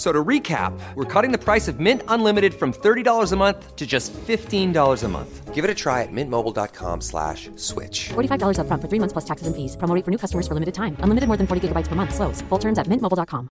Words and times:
So 0.00 0.12
to 0.12 0.24
recap, 0.24 0.72
we're 0.94 1.04
cutting 1.04 1.30
the 1.30 1.36
price 1.36 1.68
of 1.68 1.78
Mint 1.78 2.02
Unlimited 2.08 2.54
from 2.54 2.72
$30 2.72 3.32
a 3.32 3.36
month 3.36 3.76
to 3.76 3.86
just 3.86 4.14
$15 4.14 5.04
a 5.04 5.08
month. 5.08 5.54
Give 5.54 5.62
it 5.62 5.70
a 5.70 5.74
try 5.74 6.00
at 6.00 6.08
mintmobile.com 6.10 7.02
slash 7.02 7.50
switch. 7.56 8.08
$45 8.08 8.60
up 8.60 8.66
front 8.66 8.80
for 8.80 8.88
three 8.88 8.98
months 8.98 9.12
plus 9.12 9.26
taxes 9.26 9.46
and 9.46 9.54
fees. 9.54 9.76
Promo 9.76 10.02
for 10.02 10.10
new 10.10 10.16
customers 10.16 10.48
for 10.48 10.54
limited 10.54 10.74
time. 10.74 10.96
Unlimited 11.00 11.28
more 11.28 11.36
than 11.36 11.46
40 11.46 11.68
gigabytes 11.68 11.86
per 11.86 11.96
month. 11.96 12.14
Slows. 12.14 12.40
Full 12.48 12.58
terms 12.58 12.78
at 12.78 12.86
mintmobile.com. 12.86 13.50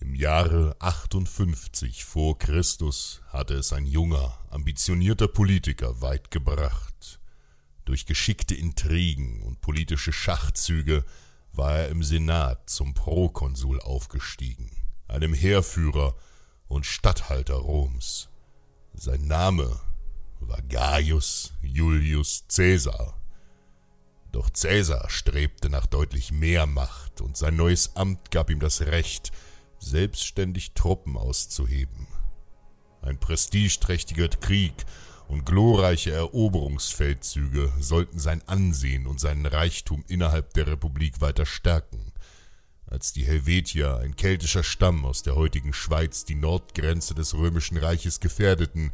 Im 0.00 0.14
Jahre 0.14 0.76
58 0.78 2.04
vor 2.04 2.38
Christus 2.38 3.20
hatte 3.32 3.54
es 3.54 3.72
ein 3.72 3.84
junger, 3.84 4.38
ambitionierter 4.50 5.26
Politiker 5.26 6.00
weit 6.00 6.30
gebracht. 6.30 7.18
Durch 7.84 8.06
geschickte 8.06 8.54
Intrigen 8.54 9.42
und 9.42 9.60
politische 9.60 10.12
Schachzüge 10.12 11.02
war 11.52 11.78
er 11.78 11.88
im 11.88 12.02
Senat 12.02 12.70
zum 12.70 12.94
Prokonsul 12.94 13.80
aufgestiegen, 13.80 14.70
einem 15.08 15.34
Heerführer 15.34 16.14
und 16.68 16.86
Statthalter 16.86 17.56
Roms. 17.56 18.28
Sein 18.94 19.26
Name 19.26 19.80
war 20.40 20.62
Gaius 20.62 21.52
Julius 21.62 22.44
Caesar. 22.48 23.16
Doch 24.32 24.50
Caesar 24.52 25.10
strebte 25.10 25.70
nach 25.70 25.86
deutlich 25.86 26.30
mehr 26.30 26.66
Macht, 26.66 27.20
und 27.20 27.36
sein 27.36 27.56
neues 27.56 27.96
Amt 27.96 28.30
gab 28.30 28.50
ihm 28.50 28.60
das 28.60 28.82
Recht, 28.82 29.32
selbstständig 29.80 30.72
Truppen 30.74 31.16
auszuheben. 31.16 32.06
Ein 33.02 33.18
prestigeträchtiger 33.18 34.28
Krieg 34.28 34.74
und 35.30 35.46
glorreiche 35.46 36.10
Eroberungsfeldzüge 36.10 37.72
sollten 37.78 38.18
sein 38.18 38.42
Ansehen 38.46 39.06
und 39.06 39.20
seinen 39.20 39.46
Reichtum 39.46 40.04
innerhalb 40.08 40.54
der 40.54 40.66
Republik 40.66 41.20
weiter 41.20 41.46
stärken. 41.46 42.12
Als 42.86 43.12
die 43.12 43.24
Helvetier, 43.24 43.98
ein 43.98 44.16
keltischer 44.16 44.64
Stamm 44.64 45.04
aus 45.04 45.22
der 45.22 45.36
heutigen 45.36 45.72
Schweiz, 45.72 46.24
die 46.24 46.34
Nordgrenze 46.34 47.14
des 47.14 47.34
römischen 47.34 47.76
Reiches 47.78 48.18
gefährdeten, 48.18 48.90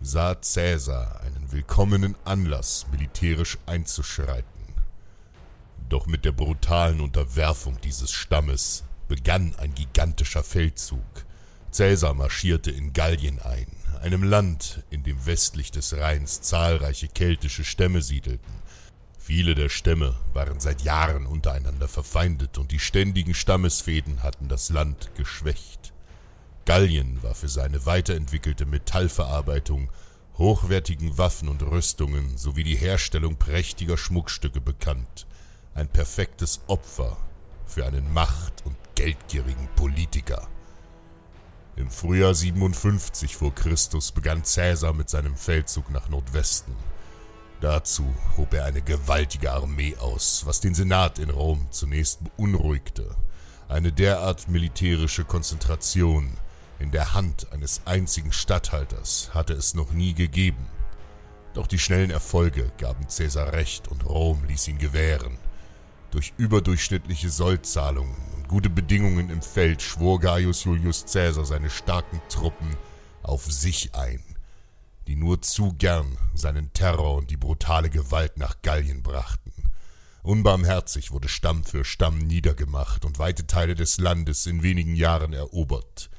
sah 0.00 0.36
Caesar 0.36 1.20
einen 1.22 1.50
willkommenen 1.50 2.14
Anlass, 2.24 2.86
militärisch 2.92 3.58
einzuschreiten. 3.66 4.46
Doch 5.88 6.06
mit 6.06 6.24
der 6.24 6.32
brutalen 6.32 7.00
Unterwerfung 7.00 7.80
dieses 7.80 8.12
Stammes 8.12 8.84
begann 9.08 9.56
ein 9.56 9.74
gigantischer 9.74 10.44
Feldzug. 10.44 11.26
Caesar 11.76 12.14
marschierte 12.14 12.70
in 12.70 12.92
Gallien 12.92 13.40
ein, 13.40 13.66
einem 14.02 14.24
Land, 14.24 14.82
in 14.90 15.04
dem 15.04 15.26
westlich 15.26 15.70
des 15.70 15.96
Rheins 15.96 16.42
zahlreiche 16.42 17.06
keltische 17.06 17.62
Stämme 17.62 18.02
siedelten. 18.02 18.52
Viele 19.16 19.54
der 19.54 19.68
Stämme 19.68 20.16
waren 20.32 20.58
seit 20.58 20.82
Jahren 20.82 21.24
untereinander 21.24 21.86
verfeindet 21.86 22.58
und 22.58 22.72
die 22.72 22.80
ständigen 22.80 23.32
Stammesfäden 23.32 24.24
hatten 24.24 24.48
das 24.48 24.70
Land 24.70 25.14
geschwächt. 25.14 25.92
Gallien 26.64 27.22
war 27.22 27.36
für 27.36 27.48
seine 27.48 27.86
weiterentwickelte 27.86 28.66
Metallverarbeitung, 28.66 29.88
hochwertigen 30.36 31.16
Waffen 31.16 31.48
und 31.48 31.62
Rüstungen 31.62 32.36
sowie 32.36 32.64
die 32.64 32.76
Herstellung 32.76 33.36
prächtiger 33.36 33.96
Schmuckstücke 33.96 34.60
bekannt, 34.60 35.28
ein 35.74 35.86
perfektes 35.86 36.60
Opfer 36.66 37.16
für 37.66 37.86
einen 37.86 38.12
macht- 38.12 38.66
und 38.66 38.76
geldgierigen 38.96 39.68
Politiker. 39.76 40.48
Im 41.74 41.90
Frühjahr 41.90 42.34
57 42.34 43.36
vor 43.36 43.54
Christus 43.54 44.12
begann 44.12 44.42
Caesar 44.42 44.92
mit 44.92 45.08
seinem 45.08 45.36
Feldzug 45.36 45.90
nach 45.90 46.10
Nordwesten. 46.10 46.76
Dazu 47.62 48.04
hob 48.36 48.52
er 48.52 48.66
eine 48.66 48.82
gewaltige 48.82 49.52
Armee 49.52 49.96
aus, 49.96 50.42
was 50.44 50.60
den 50.60 50.74
Senat 50.74 51.18
in 51.18 51.30
Rom 51.30 51.66
zunächst 51.70 52.20
beunruhigte. 52.24 53.16
Eine 53.68 53.90
derart 53.90 54.48
militärische 54.48 55.24
Konzentration 55.24 56.36
in 56.78 56.90
der 56.90 57.14
Hand 57.14 57.50
eines 57.52 57.80
einzigen 57.86 58.32
Statthalters 58.32 59.30
hatte 59.32 59.54
es 59.54 59.74
noch 59.74 59.92
nie 59.92 60.12
gegeben. 60.12 60.66
Doch 61.54 61.66
die 61.66 61.78
schnellen 61.78 62.10
Erfolge 62.10 62.70
gaben 62.76 63.06
Caesar 63.06 63.52
recht 63.54 63.88
und 63.88 64.04
Rom 64.04 64.44
ließ 64.44 64.68
ihn 64.68 64.78
gewähren. 64.78 65.38
Durch 66.10 66.34
überdurchschnittliche 66.36 67.30
Sollzahlungen 67.30 68.31
gute 68.52 68.68
Bedingungen 68.68 69.30
im 69.30 69.40
Feld 69.40 69.80
schwor 69.80 70.20
Gaius 70.20 70.64
Julius 70.64 71.06
Caesar 71.10 71.46
seine 71.46 71.70
starken 71.70 72.20
Truppen 72.28 72.76
auf 73.22 73.50
sich 73.50 73.94
ein, 73.94 74.22
die 75.06 75.16
nur 75.16 75.40
zu 75.40 75.72
gern 75.72 76.18
seinen 76.34 76.70
Terror 76.74 77.16
und 77.16 77.30
die 77.30 77.38
brutale 77.38 77.88
Gewalt 77.88 78.36
nach 78.36 78.60
Gallien 78.60 79.02
brachten. 79.02 79.54
Unbarmherzig 80.22 81.12
wurde 81.12 81.30
Stamm 81.30 81.64
für 81.64 81.86
Stamm 81.86 82.18
niedergemacht 82.18 83.06
und 83.06 83.18
weite 83.18 83.46
Teile 83.46 83.74
des 83.74 83.96
Landes 83.96 84.44
in 84.44 84.62
wenigen 84.62 84.96
Jahren 84.96 85.32
erobert. 85.32 86.10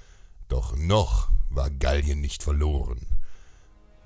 Doch 0.48 0.76
noch 0.76 1.30
war 1.52 1.70
Gallien 1.70 2.20
nicht 2.20 2.42
verloren. 2.42 3.13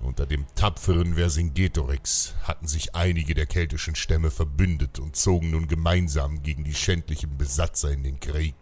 Unter 0.00 0.26
dem 0.26 0.46
tapferen 0.54 1.14
Vercingetorix 1.14 2.34
hatten 2.42 2.68
sich 2.68 2.94
einige 2.94 3.34
der 3.34 3.46
keltischen 3.46 3.96
Stämme 3.96 4.30
verbündet 4.30 4.98
und 5.00 5.16
zogen 5.16 5.50
nun 5.50 5.66
gemeinsam 5.66 6.42
gegen 6.42 6.64
die 6.64 6.74
schändlichen 6.74 7.36
Besatzer 7.36 7.90
in 7.90 8.04
den 8.04 8.20
Krieg. 8.20 8.54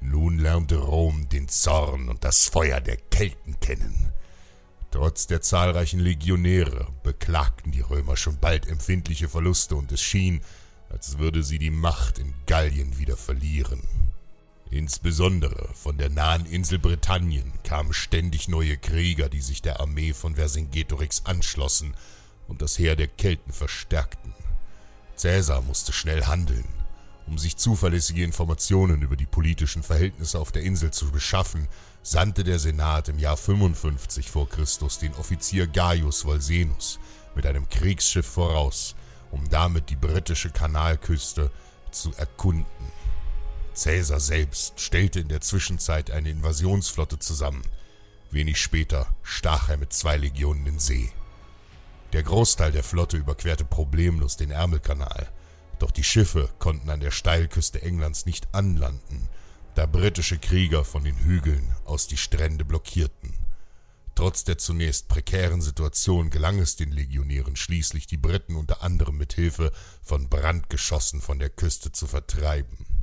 Nun 0.00 0.38
lernte 0.38 0.76
Rom 0.76 1.28
den 1.28 1.48
Zorn 1.48 2.08
und 2.08 2.22
das 2.22 2.46
Feuer 2.46 2.80
der 2.80 2.96
Kelten 2.96 3.58
kennen. 3.60 4.12
Trotz 4.90 5.26
der 5.26 5.42
zahlreichen 5.42 6.00
Legionäre 6.00 6.86
beklagten 7.02 7.72
die 7.72 7.80
Römer 7.80 8.16
schon 8.16 8.38
bald 8.38 8.68
empfindliche 8.68 9.28
Verluste 9.28 9.74
und 9.74 9.92
es 9.92 10.00
schien, 10.00 10.40
als 10.88 11.18
würde 11.18 11.42
sie 11.42 11.58
die 11.58 11.70
Macht 11.70 12.18
in 12.18 12.32
Gallien 12.46 12.96
wieder 12.98 13.16
verlieren. 13.16 13.82
Insbesondere 14.70 15.70
von 15.74 15.96
der 15.96 16.10
nahen 16.10 16.44
Insel 16.44 16.78
Britannien 16.78 17.52
kamen 17.64 17.94
ständig 17.94 18.48
neue 18.48 18.76
Krieger, 18.76 19.28
die 19.30 19.40
sich 19.40 19.62
der 19.62 19.80
Armee 19.80 20.12
von 20.12 20.34
Vercingetorix 20.34 21.22
anschlossen 21.24 21.94
und 22.48 22.60
das 22.60 22.78
Heer 22.78 22.94
der 22.94 23.08
Kelten 23.08 23.52
verstärkten. 23.52 24.34
Caesar 25.20 25.62
musste 25.62 25.92
schnell 25.92 26.24
handeln. 26.24 26.68
Um 27.26 27.38
sich 27.38 27.56
zuverlässige 27.56 28.24
Informationen 28.24 29.02
über 29.02 29.16
die 29.16 29.26
politischen 29.26 29.82
Verhältnisse 29.82 30.38
auf 30.38 30.52
der 30.52 30.62
Insel 30.62 30.90
zu 30.90 31.10
beschaffen, 31.10 31.68
sandte 32.02 32.44
der 32.44 32.58
Senat 32.58 33.08
im 33.08 33.18
Jahr 33.18 33.36
55 33.36 34.30
vor 34.30 34.48
Christus 34.48 34.98
den 34.98 35.14
Offizier 35.14 35.66
Gaius 35.66 36.24
Volsenus 36.24 36.98
mit 37.34 37.46
einem 37.46 37.68
Kriegsschiff 37.68 38.26
voraus, 38.26 38.94
um 39.30 39.48
damit 39.50 39.90
die 39.90 39.96
britische 39.96 40.50
Kanalküste 40.50 41.50
zu 41.90 42.14
erkunden. 42.16 42.97
Caesar 43.82 44.18
selbst 44.18 44.80
stellte 44.80 45.20
in 45.20 45.28
der 45.28 45.40
Zwischenzeit 45.40 46.10
eine 46.10 46.30
Invasionsflotte 46.30 47.18
zusammen. 47.18 47.62
Wenig 48.30 48.60
später 48.60 49.14
stach 49.22 49.68
er 49.68 49.76
mit 49.76 49.92
zwei 49.92 50.16
Legionen 50.16 50.66
in 50.66 50.78
See. 50.78 51.12
Der 52.12 52.22
Großteil 52.22 52.72
der 52.72 52.82
Flotte 52.82 53.16
überquerte 53.16 53.64
problemlos 53.64 54.36
den 54.36 54.50
Ärmelkanal, 54.50 55.30
doch 55.78 55.92
die 55.92 56.02
Schiffe 56.04 56.48
konnten 56.58 56.90
an 56.90 57.00
der 57.00 57.12
Steilküste 57.12 57.80
Englands 57.82 58.26
nicht 58.26 58.52
anlanden, 58.52 59.28
da 59.76 59.86
britische 59.86 60.38
Krieger 60.38 60.84
von 60.84 61.04
den 61.04 61.16
Hügeln 61.16 61.72
aus 61.84 62.08
die 62.08 62.16
Strände 62.16 62.64
blockierten. 62.64 63.34
Trotz 64.16 64.42
der 64.42 64.58
zunächst 64.58 65.06
prekären 65.06 65.62
Situation 65.62 66.30
gelang 66.30 66.58
es 66.58 66.74
den 66.74 66.90
Legionären 66.90 67.54
schließlich, 67.54 68.08
die 68.08 68.16
Briten 68.16 68.56
unter 68.56 68.82
anderem 68.82 69.16
mit 69.16 69.34
Hilfe 69.34 69.70
von 70.02 70.28
Brandgeschossen 70.28 71.20
von 71.20 71.38
der 71.38 71.50
Küste 71.50 71.92
zu 71.92 72.08
vertreiben. 72.08 72.97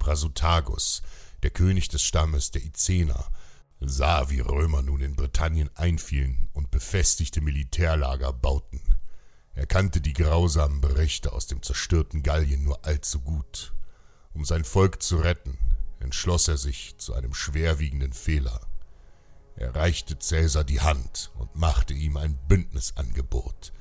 Prasutagus, 0.00 1.02
der 1.44 1.50
König 1.50 1.88
des 1.88 2.02
Stammes 2.02 2.50
der 2.50 2.64
Icener, 2.64 3.30
sah, 3.78 4.28
wie 4.28 4.40
Römer 4.40 4.82
nun 4.82 5.00
in 5.00 5.14
Britannien 5.14 5.70
einfielen 5.76 6.48
und 6.52 6.72
befestigte 6.72 7.40
Militärlager 7.40 8.32
bauten. 8.32 8.80
Er 9.54 9.66
kannte 9.66 10.00
die 10.00 10.12
grausamen 10.12 10.80
Berichte 10.80 11.32
aus 11.32 11.46
dem 11.46 11.62
zerstörten 11.62 12.22
Gallien 12.22 12.64
nur 12.64 12.84
allzu 12.84 13.20
gut. 13.20 13.72
Um 14.32 14.44
sein 14.44 14.64
Volk 14.64 15.02
zu 15.02 15.18
retten, 15.18 15.58
entschloss 16.00 16.48
er 16.48 16.56
sich 16.56 16.96
zu 16.98 17.14
einem 17.14 17.34
schwerwiegenden 17.34 18.12
Fehler. 18.12 18.60
Er 19.56 19.74
reichte 19.74 20.18
Cäsar 20.18 20.64
die 20.64 20.80
Hand 20.80 21.30
und 21.38 21.54
machte 21.56 21.92
ihm 21.92 22.16
ein 22.16 22.38
Bündnisangebot. 22.48 23.72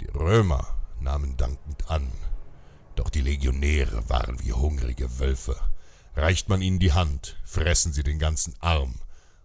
Die 0.00 0.08
Römer 0.08 0.78
nahmen 1.00 1.36
dankend 1.36 1.90
an, 1.90 2.12
doch 2.98 3.10
die 3.10 3.20
Legionäre 3.20 4.08
waren 4.08 4.42
wie 4.44 4.52
hungrige 4.52 5.18
Wölfe. 5.18 5.56
Reicht 6.16 6.48
man 6.48 6.62
ihnen 6.62 6.80
die 6.80 6.92
Hand, 6.92 7.36
fressen 7.44 7.92
sie 7.92 8.02
den 8.02 8.18
ganzen 8.18 8.54
Arm, 8.60 8.94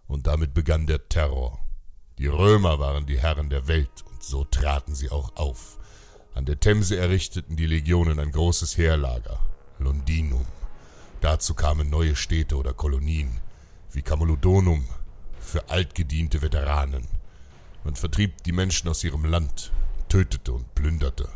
und 0.08 0.26
damit 0.26 0.54
begann 0.54 0.86
der 0.86 1.08
Terror. 1.08 1.60
Die 2.18 2.26
Römer 2.26 2.78
waren 2.78 3.06
die 3.06 3.20
Herren 3.20 3.50
der 3.50 3.68
Welt, 3.68 4.02
und 4.10 4.22
so 4.22 4.44
traten 4.44 4.94
sie 4.94 5.10
auch 5.10 5.36
auf. 5.36 5.78
An 6.34 6.46
der 6.46 6.58
Themse 6.58 6.96
errichteten 6.96 7.56
die 7.56 7.66
Legionen 7.66 8.18
ein 8.18 8.32
großes 8.32 8.76
Heerlager, 8.76 9.38
Londinum. 9.78 10.46
Dazu 11.20 11.54
kamen 11.54 11.88
neue 11.90 12.16
Städte 12.16 12.56
oder 12.56 12.74
Kolonien, 12.74 13.40
wie 13.92 14.02
Camulodonum, 14.02 14.84
für 15.38 15.68
altgediente 15.70 16.42
Veteranen. 16.42 17.06
Man 17.84 17.94
vertrieb 17.94 18.42
die 18.42 18.52
Menschen 18.52 18.88
aus 18.88 19.04
ihrem 19.04 19.24
Land, 19.24 19.70
tötete 20.08 20.52
und 20.52 20.74
plünderte, 20.74 21.28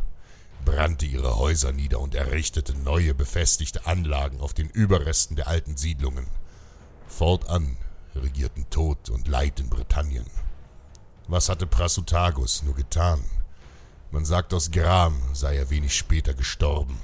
brannte 0.68 1.06
ihre 1.06 1.38
Häuser 1.38 1.72
nieder 1.72 1.98
und 1.98 2.14
errichtete 2.14 2.74
neue 2.74 3.14
befestigte 3.14 3.86
Anlagen 3.86 4.40
auf 4.40 4.52
den 4.52 4.68
Überresten 4.68 5.34
der 5.34 5.48
alten 5.48 5.78
Siedlungen. 5.78 6.26
Fortan 7.06 7.78
regierten 8.14 8.68
Tod 8.68 9.08
und 9.08 9.28
Leid 9.28 9.60
in 9.60 9.70
Britannien. 9.70 10.26
Was 11.26 11.48
hatte 11.48 11.66
Prasutagus 11.66 12.62
nur 12.64 12.74
getan? 12.74 13.24
Man 14.10 14.26
sagt, 14.26 14.52
aus 14.52 14.70
Gram 14.70 15.18
sei 15.32 15.56
er 15.56 15.70
wenig 15.70 15.96
später 15.96 16.34
gestorben, 16.34 16.98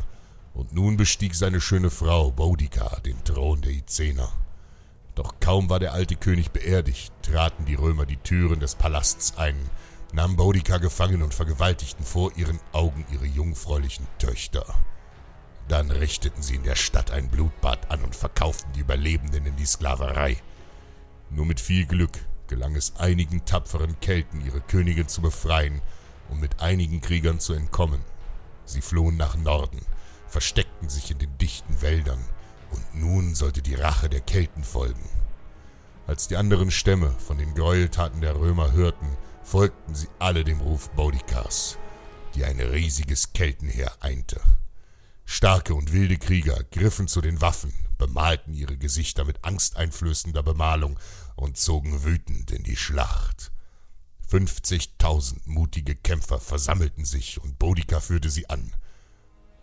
und 0.52 0.75
nun 0.75 0.99
bestieg 0.99 1.34
seine 1.34 1.61
schöne 1.61 1.90
Frau 1.90 2.31
Boudica 2.31 3.00
den 3.00 3.25
Thron 3.25 3.62
der 3.62 3.72
Izener. 3.72 4.31
Doch 5.14 5.40
kaum 5.40 5.70
war 5.70 5.81
der 5.81 5.94
alte 5.94 6.16
König 6.16 6.50
beerdigt, 6.50 7.12
traten 7.22 7.64
die 7.64 7.76
Römer 7.76 8.05
die 8.05 8.19
Türen 8.19 8.61
des 8.61 8.75
Palasts 8.75 9.38
ein, 9.38 9.56
nahmen 10.14 10.37
Boudica 10.37 10.78
gefangen 10.78 11.22
und 11.22 11.34
vergewaltigten 11.34 12.05
vor 12.05 12.32
ihren 12.37 12.61
Augen 12.72 13.05
ihre 13.11 13.26
jungfräulichen 13.26 14.06
Töchter. 14.19 14.64
Dann 15.69 15.90
richteten 15.90 16.40
sie 16.43 16.55
in 16.55 16.62
der 16.62 16.76
Stadt 16.76 17.11
ein 17.11 17.28
Blutbad 17.28 17.90
an 17.90 18.02
und 18.05 18.14
verkauften 18.14 18.72
die 18.75 18.81
Überlebenden 18.81 19.44
in 19.46 19.56
die 19.56 19.66
Sklaverei. 19.66 20.37
Nur 21.31 21.46
mit 21.46 21.61
viel 21.61 21.87
Glück 21.87 22.12
gelang 22.46 22.76
es 22.76 22.96
einigen 22.96 23.44
tapferen 23.44 23.99
Kelten, 24.00 24.44
ihre 24.44 24.61
Königin 24.61 25.08
zu 25.08 25.20
befreien 25.20 25.81
und 26.28 26.40
mit 26.40 26.61
einigen 26.61 27.00
Kriegern 27.00 27.40
zu 27.40 27.55
entkommen. 27.55 28.02
Sie 28.66 28.82
flohen 28.82 29.16
nach 29.16 29.37
Norden, 29.37 29.81
versteckten 30.28 30.88
sich 30.88 31.11
in 31.11 31.19
den 31.19 31.37
dichten 31.38 31.82
Wäldern, 31.82 32.22
und 32.70 32.94
nun 32.94 33.34
sollte 33.34 33.62
die 33.62 33.75
Rache 33.75 34.08
der 34.08 34.20
Kelten 34.20 34.64
folgen. 34.64 35.08
Als 36.06 36.28
die 36.28 36.37
anderen 36.37 36.70
Stämme 36.70 37.11
von 37.19 37.38
den 37.38 37.55
Gräueltaten 37.55 38.20
der 38.20 38.37
Römer 38.37 38.72
hörten, 38.72 39.08
folgten 39.44 39.94
sie 39.94 40.08
alle 40.19 40.43
dem 40.43 40.61
Ruf 40.61 40.91
Boudikas, 40.91 41.79
die 42.35 42.44
ein 42.44 42.58
riesiges 42.58 43.32
Keltenheer 43.32 43.93
einte. 44.00 44.41
Starke 45.26 45.75
und 45.75 45.93
wilde 45.93 46.17
Krieger 46.17 46.64
griffen 46.64 47.08
zu 47.08 47.20
den 47.20 47.41
Waffen, 47.41 47.73
bemalten 47.99 48.55
ihre 48.55 48.76
Gesichter 48.76 49.25
mit 49.25 49.44
angsteinflößender 49.44 50.43
Bemalung 50.43 50.99
und 51.37 51.56
zogen 51.56 52.05
wütend 52.05 52.50
in 52.50 52.62
die 52.62 52.76
Schlacht. 52.76 53.52
Fünfzigtausend 54.26 55.47
mutige 55.47 55.94
Kämpfer 55.94 56.40
versammelten 56.40 57.05
sich 57.05 57.40
und 57.40 57.58
Boudica 57.58 58.00
führte 58.00 58.31
sie 58.31 58.49
an. 58.50 58.75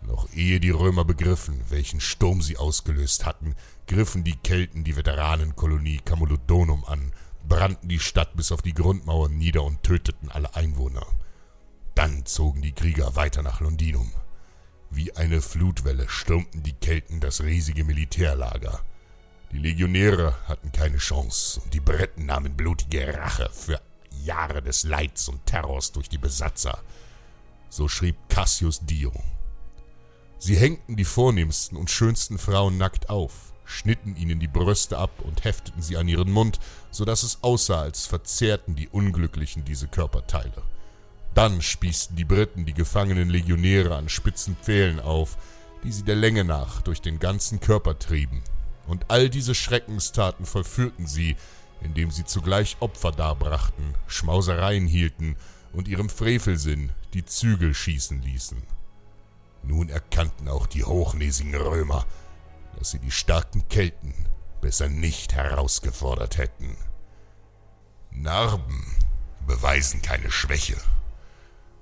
Noch 0.00 0.32
ehe 0.32 0.58
die 0.60 0.70
Römer 0.70 1.04
begriffen, 1.04 1.60
welchen 1.68 2.00
Sturm 2.00 2.42
sie 2.42 2.56
ausgelöst 2.56 3.24
hatten, 3.24 3.54
griffen 3.86 4.24
die 4.24 4.36
Kelten 4.36 4.82
die 4.82 4.96
Veteranenkolonie 4.96 5.98
Camulodonum 5.98 6.84
an, 6.84 7.12
brannten 7.48 7.88
die 7.88 8.00
Stadt 8.00 8.36
bis 8.36 8.52
auf 8.52 8.62
die 8.62 8.74
Grundmauern 8.74 9.36
nieder 9.36 9.62
und 9.62 9.82
töteten 9.82 10.30
alle 10.30 10.54
Einwohner. 10.54 11.06
Dann 11.94 12.24
zogen 12.24 12.62
die 12.62 12.72
Krieger 12.72 13.16
weiter 13.16 13.42
nach 13.42 13.60
Londinum. 13.60 14.12
Wie 14.90 15.14
eine 15.16 15.40
Flutwelle 15.40 16.08
stürmten 16.08 16.62
die 16.62 16.74
Kelten 16.74 17.20
das 17.20 17.42
riesige 17.42 17.84
Militärlager. 17.84 18.80
Die 19.52 19.58
Legionäre 19.58 20.34
hatten 20.46 20.72
keine 20.72 20.98
Chance 20.98 21.60
und 21.60 21.74
die 21.74 21.80
Bretten 21.80 22.26
nahmen 22.26 22.56
blutige 22.56 23.14
Rache 23.14 23.50
für 23.52 23.80
Jahre 24.24 24.62
des 24.62 24.84
Leids 24.84 25.28
und 25.28 25.44
Terrors 25.46 25.92
durch 25.92 26.08
die 26.08 26.18
Besatzer. 26.18 26.78
So 27.68 27.88
schrieb 27.88 28.16
Cassius 28.28 28.80
Dio. 28.84 29.12
Sie 30.38 30.56
hängten 30.56 30.96
die 30.96 31.04
vornehmsten 31.04 31.76
und 31.76 31.90
schönsten 31.90 32.38
Frauen 32.38 32.76
nackt 32.76 33.10
auf, 33.10 33.51
schnitten 33.72 34.16
ihnen 34.16 34.38
die 34.38 34.48
Brüste 34.48 34.98
ab 34.98 35.10
und 35.22 35.44
hefteten 35.44 35.82
sie 35.82 35.96
an 35.96 36.08
ihren 36.08 36.30
Mund, 36.30 36.60
so 36.90 37.04
dass 37.04 37.22
es 37.22 37.38
aussah, 37.42 37.82
als 37.82 38.06
verzehrten 38.06 38.76
die 38.76 38.88
Unglücklichen 38.88 39.64
diese 39.64 39.88
Körperteile. 39.88 40.62
Dann 41.34 41.62
spießten 41.62 42.14
die 42.14 42.24
Briten 42.24 42.66
die 42.66 42.74
gefangenen 42.74 43.30
Legionäre 43.30 43.96
an 43.96 44.08
spitzen 44.08 44.56
Pfählen 44.62 45.00
auf, 45.00 45.38
die 45.82 45.92
sie 45.92 46.04
der 46.04 46.16
Länge 46.16 46.44
nach 46.44 46.82
durch 46.82 47.00
den 47.00 47.18
ganzen 47.18 47.60
Körper 47.60 47.98
trieben. 47.98 48.42
Und 48.86 49.06
all 49.08 49.30
diese 49.30 49.54
Schreckenstaten 49.54 50.44
vollführten 50.44 51.06
sie, 51.06 51.36
indem 51.80 52.10
sie 52.10 52.24
zugleich 52.24 52.76
Opfer 52.80 53.12
darbrachten, 53.12 53.94
Schmausereien 54.06 54.86
hielten 54.86 55.36
und 55.72 55.88
ihrem 55.88 56.08
Frevelsinn 56.08 56.90
die 57.14 57.24
Zügel 57.24 57.74
schießen 57.74 58.22
ließen. 58.22 58.62
Nun 59.62 59.88
erkannten 59.88 60.48
auch 60.48 60.66
die 60.66 60.84
hochnäsigen 60.84 61.54
Römer, 61.54 62.04
dass 62.78 62.90
sie 62.90 62.98
die 62.98 63.10
starken 63.10 63.68
Kelten 63.68 64.14
besser 64.60 64.88
nicht 64.88 65.34
herausgefordert 65.34 66.38
hätten. 66.38 66.76
Narben 68.10 68.96
beweisen 69.46 70.02
keine 70.02 70.30
Schwäche. 70.30 70.76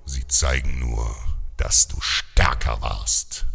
Sie 0.05 0.25
zeigen 0.27 0.79
nur, 0.79 1.15
dass 1.57 1.87
du 1.87 1.99
stärker 2.01 2.81
warst. 2.81 3.45